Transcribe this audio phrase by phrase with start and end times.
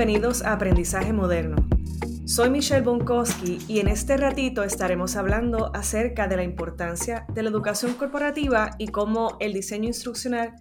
[0.00, 1.56] bienvenidos a Aprendizaje Moderno.
[2.24, 7.50] Soy Michelle Bonkowski y en este ratito estaremos hablando acerca de la importancia de la
[7.50, 10.54] educación corporativa y cómo el diseño instruccional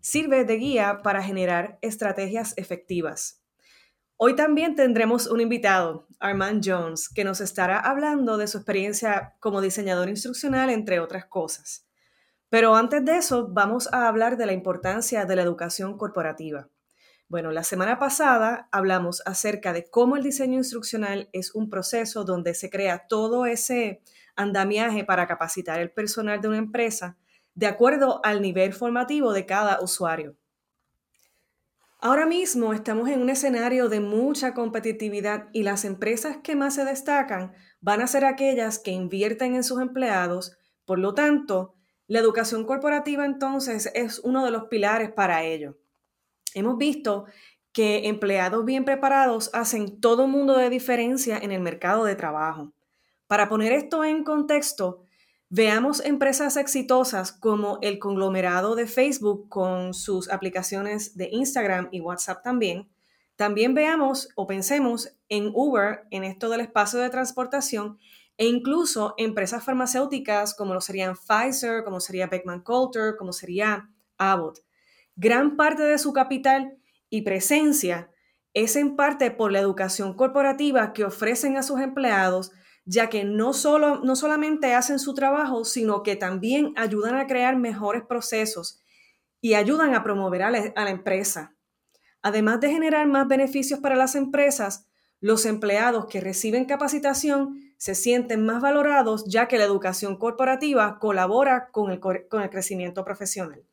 [0.00, 3.42] sirve de guía para generar estrategias efectivas.
[4.18, 9.62] Hoy también tendremos un invitado, Armand Jones, que nos estará hablando de su experiencia como
[9.62, 11.86] diseñador instruccional, entre otras cosas.
[12.50, 16.68] Pero antes de eso, vamos a hablar de la importancia de la educación corporativa.
[17.32, 22.52] Bueno, la semana pasada hablamos acerca de cómo el diseño instruccional es un proceso donde
[22.52, 24.02] se crea todo ese
[24.36, 27.16] andamiaje para capacitar el personal de una empresa
[27.54, 30.36] de acuerdo al nivel formativo de cada usuario.
[32.00, 36.84] Ahora mismo estamos en un escenario de mucha competitividad y las empresas que más se
[36.84, 41.76] destacan van a ser aquellas que invierten en sus empleados, por lo tanto,
[42.08, 45.78] la educación corporativa entonces es uno de los pilares para ello
[46.54, 47.26] hemos visto
[47.72, 52.72] que empleados bien preparados hacen todo un mundo de diferencia en el mercado de trabajo.
[53.26, 55.04] Para poner esto en contexto,
[55.48, 62.42] veamos empresas exitosas como el conglomerado de Facebook con sus aplicaciones de Instagram y WhatsApp
[62.42, 62.90] también.
[63.36, 67.98] También veamos o pensemos en Uber, en esto del espacio de transportación,
[68.36, 74.58] e incluso empresas farmacéuticas como lo serían Pfizer, como sería Beckman Coulter, como sería Abbott.
[75.16, 76.78] Gran parte de su capital
[77.10, 78.10] y presencia
[78.54, 82.52] es en parte por la educación corporativa que ofrecen a sus empleados,
[82.84, 87.56] ya que no, solo, no solamente hacen su trabajo, sino que también ayudan a crear
[87.56, 88.82] mejores procesos
[89.40, 91.54] y ayudan a promover a la, empresa.
[92.22, 94.86] Además de generar más beneficios para las empresas,
[95.20, 101.70] los empleados que reciben capacitación se sienten más valorados ya que la educación corporativa colabora
[101.70, 103.64] con el, con el crecimiento profesional.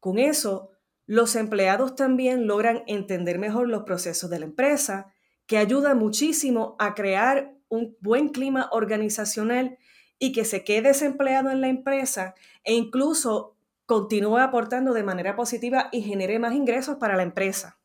[0.00, 0.70] Con eso,
[1.06, 5.12] los empleados también logran entender mejor los procesos de la empresa,
[5.46, 9.78] que ayuda muchísimo a crear un buen clima organizacional
[10.18, 15.88] y que se quede desempleado en la empresa e incluso continúe aportando de manera positiva
[15.92, 17.78] y genere más ingresos para la empresa.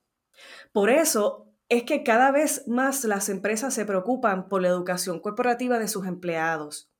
[0.74, 5.80] Por eso es que cada vez más las empresas se preocupan por la educación corporativa
[5.80, 6.92] de sus empleados.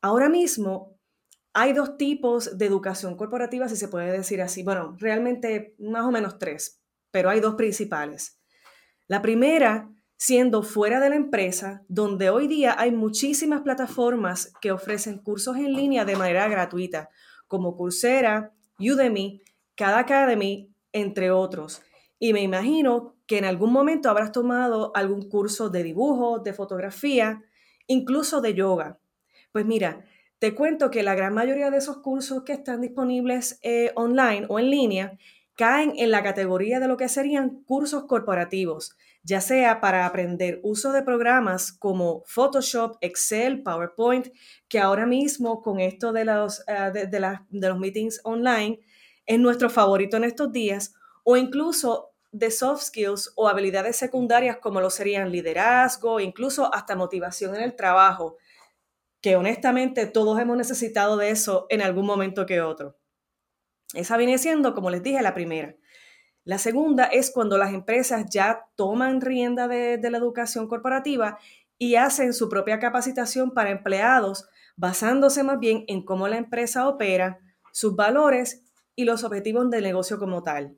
[0.00, 0.97] Ahora mismo,
[1.60, 4.62] hay dos tipos de educación corporativa, si se puede decir así.
[4.62, 6.80] Bueno, realmente más o menos tres,
[7.10, 8.38] pero hay dos principales.
[9.08, 15.18] La primera, siendo fuera de la empresa, donde hoy día hay muchísimas plataformas que ofrecen
[15.18, 17.10] cursos en línea de manera gratuita,
[17.48, 19.42] como Coursera, Udemy,
[19.74, 21.82] Cada Academy, entre otros.
[22.20, 27.42] Y me imagino que en algún momento habrás tomado algún curso de dibujo, de fotografía,
[27.88, 29.00] incluso de yoga.
[29.50, 30.04] Pues mira,
[30.38, 34.58] te cuento que la gran mayoría de esos cursos que están disponibles eh, online o
[34.58, 35.18] en línea
[35.56, 40.92] caen en la categoría de lo que serían cursos corporativos, ya sea para aprender uso
[40.92, 44.28] de programas como Photoshop, Excel, PowerPoint,
[44.68, 48.78] que ahora mismo con esto de los, eh, de, de los meetings online
[49.26, 50.94] es nuestro favorito en estos días,
[51.24, 57.56] o incluso de soft skills o habilidades secundarias como lo serían liderazgo, incluso hasta motivación
[57.56, 58.36] en el trabajo
[59.20, 62.96] que honestamente todos hemos necesitado de eso en algún momento que otro.
[63.94, 65.74] Esa viene siendo, como les dije, la primera.
[66.44, 71.38] La segunda es cuando las empresas ya toman rienda de, la educación corporativa
[71.78, 77.40] y hacen su propia capacitación para empleados basándose más bien en cómo la empresa opera,
[77.72, 78.64] sus valores
[78.94, 80.76] y los objetivos del negocio como tal.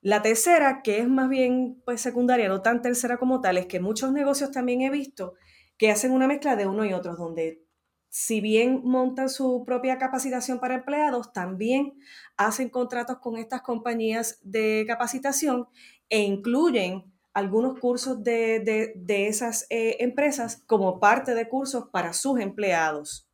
[0.00, 3.80] La tercera, que es más bien pues, secundaria, no tan tercera como tal, es que
[3.80, 5.34] muchos negocios también he visto
[5.78, 7.64] que hacen una mezcla de uno y otro, donde
[8.10, 11.94] si bien montan su propia capacitación para empleados, también
[12.36, 15.68] hacen contratos con estas compañías de capacitación
[16.08, 23.27] e incluyen algunos cursos de, esas eh, empresas como parte de cursos para sus empleados.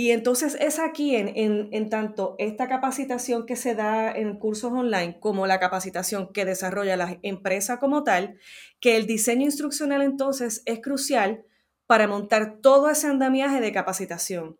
[0.00, 5.46] Y entonces es aquí, en, tanto esta capacitación que se da en cursos online como
[5.46, 8.38] la capacitación que desarrolla la empresa como tal,
[8.80, 11.44] que el diseño instruccional entonces es crucial
[11.86, 14.58] para montar todo ese andamiaje de capacitación.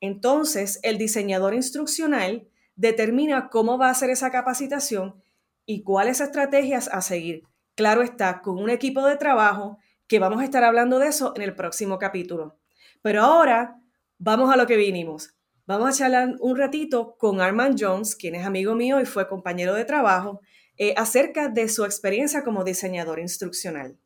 [0.00, 2.46] Entonces, el diseñador instruccional
[2.76, 5.20] determina cómo va a ser esa capacitación
[5.66, 7.42] y cuáles estrategias a seguir.
[7.74, 11.42] Claro está, con un equipo de trabajo que vamos a estar hablando de eso en
[11.42, 12.60] el próximo capítulo.
[13.02, 13.80] Pero ahora
[14.18, 15.34] vamos a lo que vinimos.
[15.66, 19.74] Vamos a charlar un ratito con Armand Jones, quien es amigo mío y fue compañero
[19.74, 20.40] de trabajo,
[20.76, 23.98] eh, acerca de su experiencia como diseñador instruccional.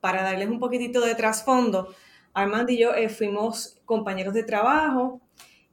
[0.00, 1.94] Para darles un poquitito de trasfondo,
[2.32, 5.20] Armand y yo eh, fuimos compañeros de trabajo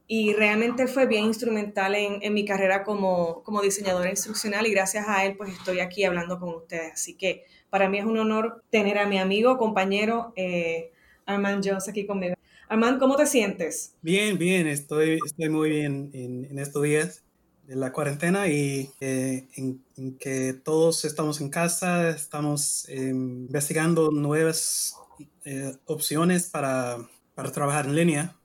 [0.06, 5.24] y realmente fue bien instrumental en, mi carrera como, como diseñadora instruccional y gracias a
[5.24, 6.92] él pues estoy aquí hablando con ustedes.
[6.92, 10.92] Así que para mí es un honor tener a mi amigo, compañero eh,
[11.24, 12.33] Armand Jones aquí conmigo.
[12.68, 13.94] Armand, ¿cómo te sientes?
[14.02, 17.24] Bien, bien, estoy, estoy muy bien en, en estos días
[17.66, 19.82] de la cuarentena y eh, en,
[20.18, 24.96] que todos estamos en casa, estamos eh, investigando nuevas
[25.44, 26.98] eh, opciones para,
[27.34, 28.36] para, trabajar en línea,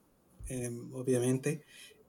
[0.94, 1.64] obviamente.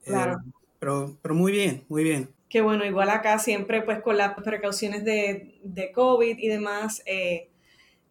[0.04, 0.38] Claro.
[0.78, 2.30] pero, pero muy bien, muy bien.
[2.48, 7.02] Qué bueno, igual acá siempre pues con las precauciones de, de COVID y demás,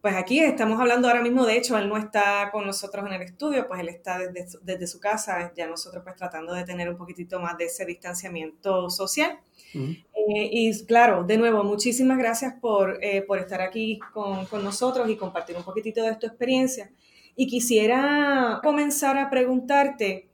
[0.02, 3.22] pues aquí estamos hablando ahora mismo, de hecho, él no está con nosotros en el
[3.22, 6.98] estudio, pues él está desde, desde su casa, ya nosotros pues tratando de tener un
[6.98, 9.40] poquitito más de ese distanciamiento social.
[9.74, 15.10] Eh, y claro, de nuevo, muchísimas gracias por, eh, por estar aquí con, con, nosotros
[15.10, 16.92] y compartir un poquitito de tu experiencia.
[17.36, 20.29] Y quisiera comenzar a preguntarte,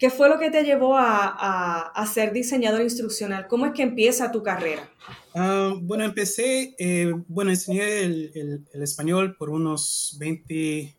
[0.00, 3.46] ¿Qué fue lo que te llevó a, a, ser diseñador instruccional?
[3.46, 4.88] ¿Cómo es que empieza tu carrera?
[5.34, 10.96] Ah, bueno, empecé, eh, bueno, enseñé el, el, español por unos 20,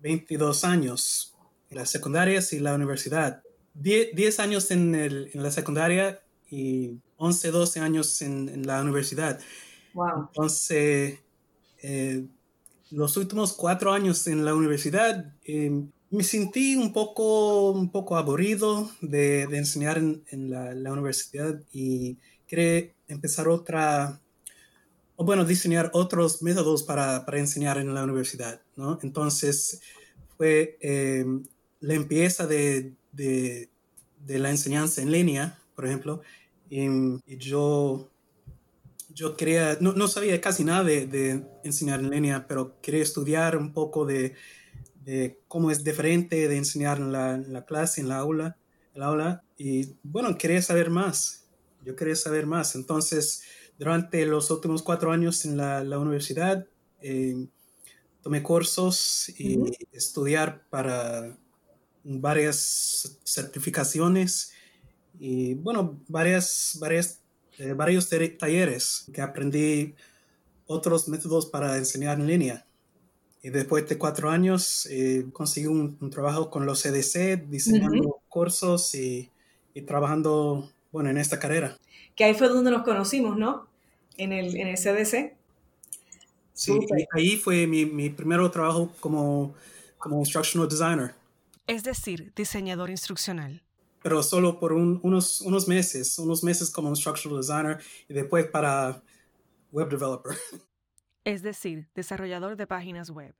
[0.00, 1.36] 22 años
[1.68, 3.42] en las secundarias y la universidad.
[3.74, 9.38] 10, años en, el, en, la secundaria y 11, 12 años en, en la universidad.
[9.92, 10.28] Wow.
[10.28, 11.18] Entonces,
[11.82, 12.24] eh,
[12.90, 15.84] los últimos cuatro años en la universidad, eh,
[16.14, 23.48] me sentí un poco, un poco aburrido de, enseñar en, la, universidad y quería empezar
[23.48, 24.20] otra,
[25.16, 28.98] o bueno, diseñar otros métodos para, enseñar en la universidad, ¿no?
[29.02, 29.80] Entonces
[30.36, 31.44] fue em,
[31.80, 32.94] la empieza de,
[34.26, 36.22] la enseñanza en línea, por ejemplo,
[36.70, 36.88] y,
[37.38, 38.08] yo,
[39.10, 43.72] yo quería, no, no, sabía casi nada de enseñar en línea, pero quería estudiar un
[43.72, 44.34] poco de
[45.04, 48.56] de cómo es diferente de enseñar en la, clase, en la aula,
[48.94, 49.44] en la aula.
[49.58, 51.46] Y bueno, quería saber más.
[51.84, 52.74] Yo quería saber más.
[52.74, 53.42] Entonces,
[53.78, 56.66] durante los últimos cuatro años en la, universidad,
[57.00, 57.46] eh,
[58.22, 59.58] tomé cursos y
[59.92, 61.36] estudiar para
[62.02, 64.52] varias certificaciones
[65.18, 67.20] y bueno, varias, varias,
[67.58, 69.94] eh, varios talleres que aprendí
[70.66, 72.66] otros métodos para enseñar en línea.
[73.44, 79.30] Y después de cuatro años eh, conseguí un, trabajo con los CDC, diseñando cursos y,
[79.74, 81.76] y, trabajando, bueno, en esta carrera.
[82.16, 83.66] Que ahí fue donde nos conocimos, ¿no?
[84.16, 85.36] En el, en el CDC.
[86.54, 86.72] Sí,
[87.12, 89.54] ahí fue mi, mi primer trabajo como,
[89.98, 91.14] como instructional designer.
[91.66, 93.62] Es decir, diseñador instruccional.
[94.02, 99.02] Pero solo por un, unos, unos meses, unos meses como instructional designer y después para
[99.70, 100.32] web developer.
[101.24, 103.34] es decir, desarrollador de páginas web.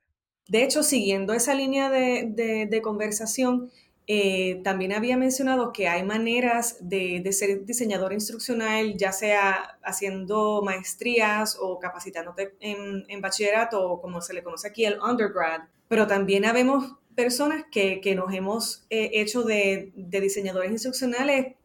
[0.47, 3.71] De hecho, siguiendo esa línea de, conversación,
[4.07, 11.57] eh, también había mencionado que hay maneras de, ser diseñador instruccional, ya sea haciendo maestrías
[11.59, 16.93] o capacitándote en, bachillerato o como se le conoce aquí el undergrad, pero también habemos
[17.15, 21.55] personas que, nos hemos eh, hecho de, de diseñadores instruccionales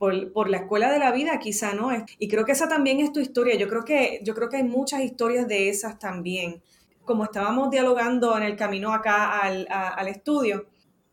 [0.00, 2.04] por, la escuela de la vida, quizá no es.
[2.18, 3.56] Y creo que esa también es tu historia.
[3.56, 6.62] Yo creo que, yo creo que hay muchas historias de esas también.
[7.04, 10.64] Como estábamos dialogando en el camino acá al, estudio,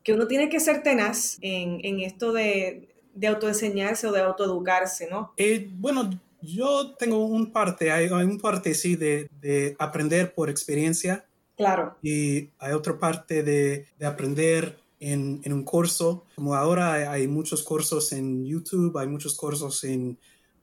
[0.03, 5.33] que uno tiene que ser tenaz en, esto de, de, autoenseñarse o de autoeducarse, ¿no?
[5.35, 6.09] Eh, bueno,
[6.41, 11.25] yo tengo un parte, hay, un parte sí de, de aprender por experiencia.
[11.57, 11.97] Claro.
[12.01, 16.25] Y hay otra parte de, de aprender en, un curso.
[16.35, 20.17] Como ahora hay, muchos cursos en YouTube, hay muchos cursos en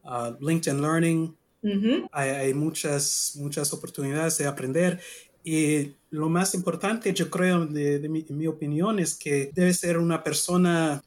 [0.04, 1.36] uh, LinkedIn Learning,
[2.12, 5.00] hay, muchas, muchas oportunidades de aprender.
[5.42, 10.22] Y lo más importante, yo creo, de, mi, mi, opinión, es que debe ser una
[10.22, 11.02] persona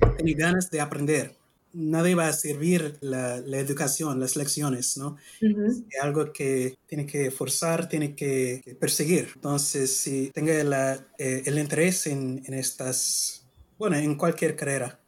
[0.00, 1.37] que tiene ganas de aprender
[1.78, 5.16] nadie va a servir la, educación, las lecciones, ¿no?
[5.40, 9.28] Es algo que tiene que forzar, tiene que, perseguir.
[9.36, 13.46] Entonces, si tenga eh, el interés en, estas,
[13.78, 14.98] bueno, en cualquier carrera,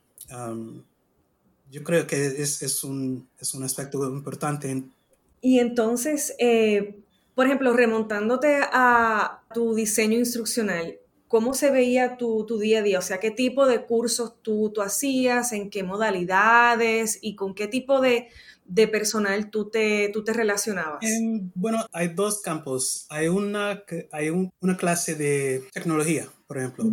[1.70, 4.84] yo creo que es, un, es un aspecto importante.
[5.40, 7.00] Y entonces, eh,
[7.34, 10.98] por ejemplo, remontándote a tu diseño instruccional,
[11.30, 12.99] ¿cómo se veía tu, día a día?
[12.99, 15.52] O sea, ¿qué tipo de cursos tú, tú hacías?
[15.52, 17.20] ¿En qué modalidades?
[17.22, 18.28] ¿Y con qué tipo de,
[18.88, 21.04] personal tú te, tú te relacionabas?
[21.54, 23.06] bueno, hay dos campos.
[23.10, 26.84] Hay una, hay una clase de tecnología, por ejemplo.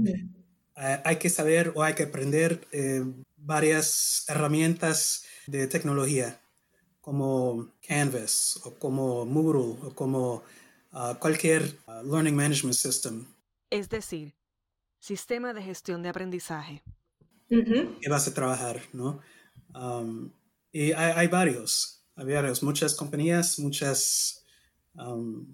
[0.75, 3.03] hay que saber o hay que aprender eh,
[3.37, 6.39] varias herramientas de tecnología,
[7.01, 10.43] como Canvas, o como Moodle, o como
[10.91, 13.25] ah, cualquier ah, Learning Management System
[13.69, 14.35] es decir,
[14.99, 16.83] sistema de gestión de aprendizaje.
[17.49, 19.21] que vas a trabajar, ¿no?
[20.71, 24.43] y hay, varios, hay varios, muchas compañías, muchas,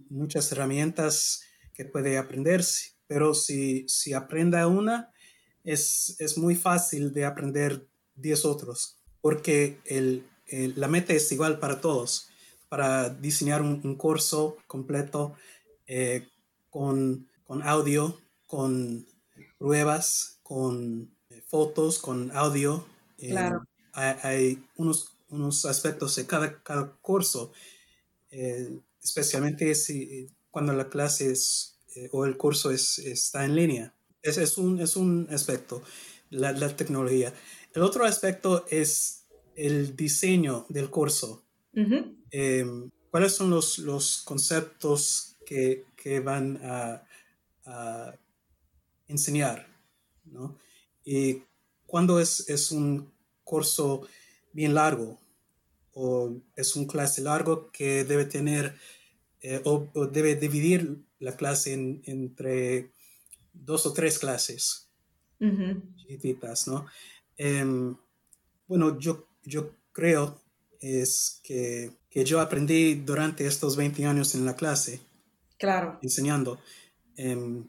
[0.10, 1.43] muchas herramientas
[1.74, 2.63] que puede aprender,
[3.08, 5.12] pero si, si aprenda una,
[5.63, 10.25] es, es muy fácil de aprender 10 otros, porque el,
[10.75, 12.29] la meta es igual para todos,
[12.70, 15.36] para diseñar un, curso completo
[15.88, 16.27] eh,
[16.70, 19.06] con, con, audio, con
[19.58, 22.86] pruebas, con eh, fotos, con audio.
[23.18, 23.66] Eh, claro.
[23.94, 27.52] hay, unos, unos aspectos de cada, cada curso,
[29.02, 31.78] especialmente si, cuando la clase es,
[32.12, 33.94] o el curso es, está en línea.
[34.22, 35.84] Ese es un, es un aspecto,
[36.30, 37.34] la, la tecnología.
[37.74, 41.44] El otro aspecto es el diseño del curso.
[42.32, 47.04] Em, ¿Cuáles son los, los conceptos que, que van a,
[47.65, 48.13] a,
[49.08, 49.67] enseñar?
[50.25, 50.58] ¿no?
[51.03, 51.43] Y
[51.86, 53.12] cuando es, es un
[53.43, 54.08] curso
[54.53, 55.20] bien largo
[55.93, 58.75] o es un clase largo que debe tener
[59.41, 62.91] eh, o, debe dividir la clase entre
[63.51, 64.89] dos o tres clases
[65.98, 66.86] chiquititas, ¿no?
[67.38, 67.96] Em,
[68.67, 70.41] bueno, yo, yo creo
[70.79, 75.01] es que, que, yo aprendí durante estos 20 años en la clase.
[75.58, 76.00] Claro.
[76.01, 76.60] Enseñando.
[77.17, 77.65] Em,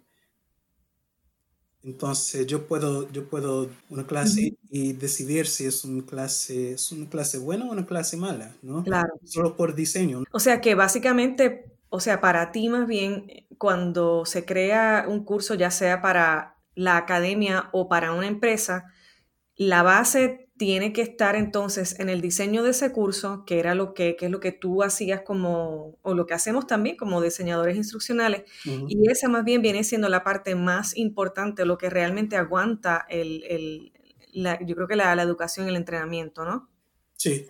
[1.82, 7.10] entonces yo puedo, yo puedo una clase y decidir si es una clase, es una
[7.10, 8.82] clase buena o una clase mala, ¿no?
[8.82, 9.12] Claro.
[9.24, 10.24] Solo por diseño.
[10.32, 13.26] O sea que básicamente, o sea, para ti más bien,
[13.58, 18.86] cuando se crea un curso, ya sea para la academia o para una empresa,
[19.56, 23.92] la base tiene que estar entonces en el diseño de ese curso, que era lo
[23.92, 28.44] que, es lo que tú hacías como, o lo que hacemos también como diseñadores instruccionales,
[28.64, 33.92] y esa más bien viene siendo la parte más importante, lo que realmente aguanta el,
[34.32, 36.70] yo creo que la, la educación, el entrenamiento, ¿no?
[37.18, 37.44] Sí.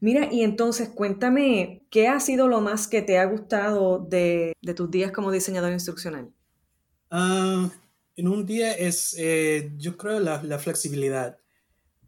[0.00, 4.90] Mira, y entonces cuéntame, ¿qué ha sido lo más que te ha gustado de, tus
[4.90, 6.32] días como diseñador instruccional?
[7.12, 7.70] Ah,
[8.16, 11.38] en un día es, eh, yo creo, la, la flexibilidad.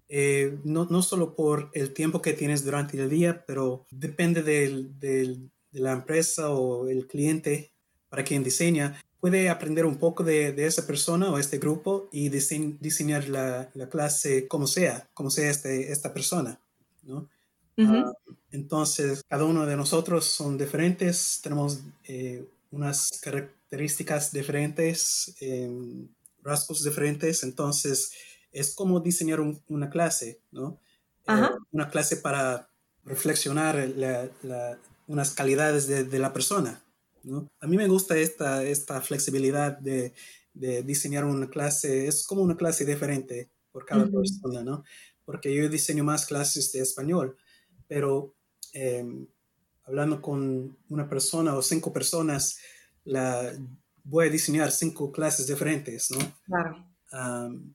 [0.08, 4.98] Eh, no, no, solo por el tiempo que tienes durante el día, pero depende del,
[4.98, 7.72] del, de la empresa o el cliente
[8.08, 9.00] para quien diseña.
[9.20, 13.88] Puede aprender un poco de, de esa persona o este grupo y diseñar la, la,
[13.88, 16.60] clase como sea, como sea este, esta persona.
[17.02, 17.28] ¿no?
[17.78, 18.12] Ah,
[18.50, 25.70] entonces, cada uno de nosotros son diferentes, tenemos eh, unas características diferentes, eh,
[26.42, 28.12] rasgos diferentes, entonces
[28.52, 30.80] es como diseñar una clase, ¿no?
[31.26, 31.32] Eh,
[31.72, 32.70] una clase para
[33.04, 33.76] reflexionar
[35.06, 36.82] unas calidades de, la persona,
[37.22, 37.48] ¿no?
[37.60, 40.14] A mí me gusta esta, esta flexibilidad de,
[40.84, 44.82] diseñar una clase, es como una clase diferente por cada persona, ¿no?
[45.24, 47.36] Porque yo diseño más clases de español,
[47.86, 48.34] pero
[48.72, 49.28] em,
[49.84, 52.58] hablando con una persona o cinco personas,
[53.04, 53.52] la,
[54.02, 56.18] voy a diseñar cinco clases diferentes, ¿no?
[56.44, 56.87] Claro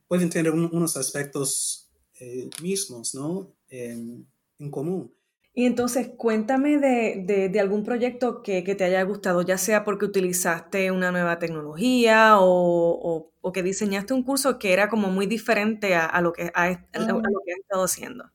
[0.08, 3.56] pueden tener unos aspectos eh, mismos, ¿no?
[3.70, 4.28] en
[4.70, 5.12] común.
[5.56, 11.12] Y entonces cuéntame de, algún proyecto que, te haya gustado, ya sea porque utilizaste una
[11.12, 16.52] nueva tecnología o, que diseñaste un curso que era como muy diferente a, lo, que,
[16.56, 17.14] a, lo
[17.46, 18.32] que has estado haciendo.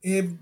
[0.00, 0.38] Eh,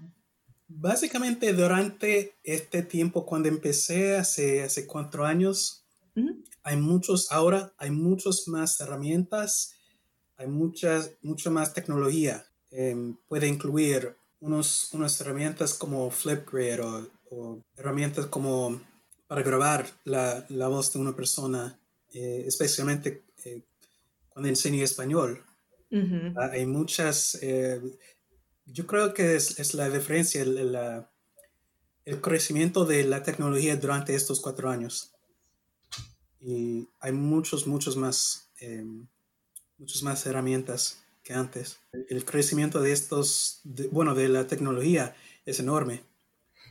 [0.68, 5.84] básicamente durante este tiempo, cuando empecé hace, hace cuatro años,
[6.62, 9.72] hay muchos, ahora hay muchas más herramientas
[10.36, 12.44] hay muchas, mucha más tecnología.
[12.70, 18.80] Em, puede incluir unos, unas herramientas como Flipgrid o, o herramientas como
[19.26, 21.78] para grabar la, la, voz de una persona,
[22.12, 23.62] eh, especialmente eh,
[24.28, 25.42] cuando enseño español.
[26.36, 27.80] Ah, hay muchas, eh,
[28.66, 30.76] yo creo que es, es la diferencia, el,
[32.04, 35.14] el, crecimiento de la tecnología durante estos cuatro años.
[36.40, 39.06] Y hay muchos, muchos más em,
[39.78, 41.78] muchas más herramientas que antes.
[42.08, 45.14] El crecimiento de estos, bueno, de la tecnología
[45.44, 46.02] es enorme.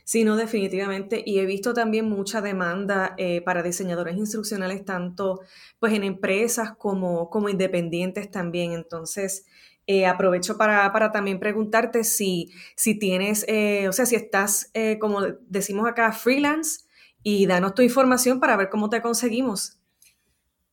[0.04, 1.22] Sí, no, definitivamente.
[1.26, 5.40] Y he visto también mucha demanda eh, para diseñadores instruccionales, tanto
[5.80, 8.72] pues en empresas como, como independientes también.
[8.72, 9.46] Entonces,
[9.86, 14.70] eh, aprovecho para, también preguntarte si, si tienes, eh, o sea, si estás,
[15.00, 16.82] como decimos acá, freelance
[17.22, 19.78] y danos tu información para ver cómo te conseguimos.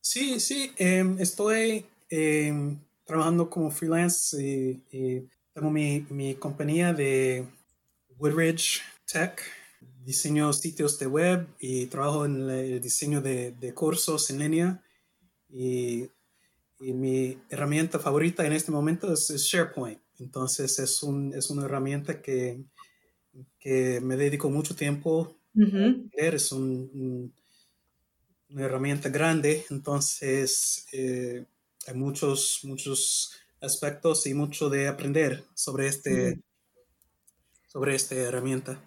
[0.00, 7.46] Sí, sí, em, estoy Em, trabajando como freelance y, tengo mi, mi, compañía de
[8.18, 9.40] Woodridge Tech.
[10.04, 14.82] Diseño sitios de web y trabajo en el diseño de, de cursos en línea.
[15.48, 16.10] Y,
[16.80, 20.00] y mi herramienta favorita en este momento es, SharePoint.
[20.18, 22.62] Entonces es, un, es una herramienta que,
[23.58, 27.32] que me dedico mucho tiempo a Es un,
[28.50, 31.44] una herramienta grande, entonces eh,
[31.86, 36.40] hay muchos, muchos aspectos y mucho de aprender sobre, este,
[37.66, 38.80] sobre esta herramienta.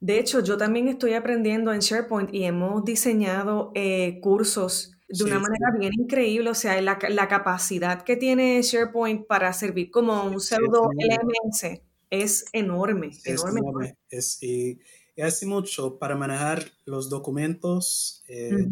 [0.00, 5.38] De hecho, yo también estoy aprendiendo en SharePoint y hemos diseñado eh, cursos de una
[5.38, 10.40] manera bien increíble, o sea, la, la, capacidad que tiene SharePoint para servir como un
[10.40, 11.80] pseudo LMS
[12.10, 13.96] es enorme, enorme.
[14.08, 14.78] Es, y,
[15.22, 18.66] hace mucho para manejar los documentos, eh,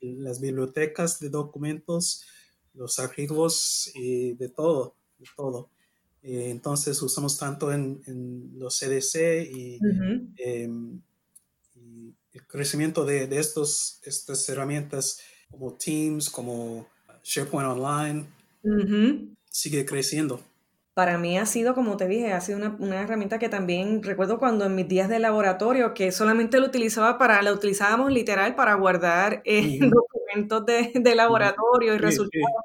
[0.00, 2.24] las, bibliotecas de documentos,
[2.78, 5.70] los archivos y de todo, de todo.
[6.22, 8.02] Eh, entonces usamos tanto en,
[8.54, 9.16] los CDC
[10.36, 11.00] em,
[11.74, 15.18] y, el crecimiento de, de estos, estas herramientas
[15.50, 16.86] como Teams, como
[17.24, 18.26] SharePoint Online,
[19.50, 20.40] sigue creciendo.
[20.98, 24.64] Para mí ha sido, como te dije, ha sido una, herramienta que también recuerdo cuando
[24.64, 29.40] en mis días de laboratorio, que solamente lo utilizaba para, la utilizábamos literal para guardar
[29.44, 32.64] eh, documentos de, laboratorio y resultados.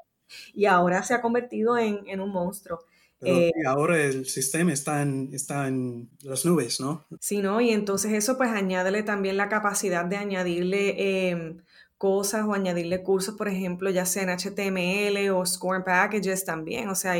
[0.52, 2.80] Y ahora se ha convertido en, un monstruo.
[3.20, 7.06] Eh, ahora el sistema está en, está en las nubes, ¿no?
[7.20, 7.60] Sí, ¿no?
[7.60, 11.58] Y entonces eso pues añádele también la capacidad de añadirle em,
[11.98, 16.88] cosas o añadirle cursos, por ejemplo, ya sea en HTML o Score Packages también.
[16.88, 17.14] O sea,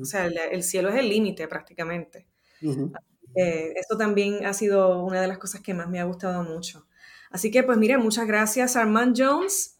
[0.00, 2.26] o sea el, cielo es el límite prácticamente.
[2.60, 6.86] eso también ha sido una de las cosas que más me ha gustado mucho.
[7.30, 9.78] Así que, pues mire, muchas gracias, Armand Jones.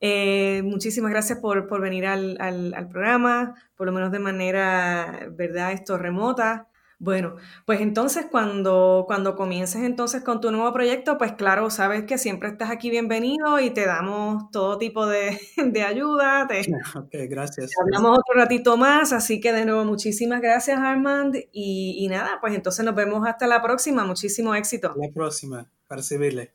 [0.00, 5.28] Eh, muchísimas gracias por, por venir al, al, al, programa, por lo menos de manera,
[5.30, 6.69] ¿verdad?, esto remota.
[7.02, 12.18] Bueno, pues entonces cuando, cuando comiences entonces con tu nuevo proyecto, pues claro, sabes que
[12.18, 15.40] siempre estás aquí bienvenido y te damos todo tipo de,
[15.86, 16.46] ayuda.
[16.46, 16.60] Te,
[16.94, 17.70] ok, gracias.
[17.80, 22.84] hablamos otro ratito más, así que de nuevo muchísimas gracias Armand y, nada, pues entonces
[22.84, 24.04] nos vemos hasta la próxima.
[24.04, 24.94] Muchísimo éxito.
[24.94, 26.52] La próxima, para servirle.